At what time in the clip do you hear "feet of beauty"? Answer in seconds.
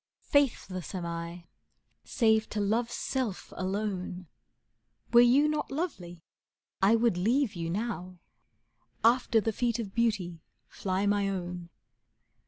9.53-10.41